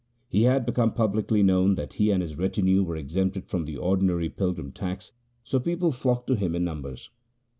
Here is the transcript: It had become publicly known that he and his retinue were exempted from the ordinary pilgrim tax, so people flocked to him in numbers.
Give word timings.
It 0.31 0.45
had 0.45 0.65
become 0.65 0.93
publicly 0.95 1.43
known 1.43 1.75
that 1.75 1.93
he 1.93 2.09
and 2.09 2.23
his 2.23 2.35
retinue 2.35 2.81
were 2.81 2.95
exempted 2.95 3.45
from 3.45 3.65
the 3.65 3.77
ordinary 3.77 4.29
pilgrim 4.29 4.71
tax, 4.71 5.11
so 5.43 5.59
people 5.59 5.91
flocked 5.91 6.25
to 6.29 6.35
him 6.35 6.55
in 6.55 6.63
numbers. 6.63 7.11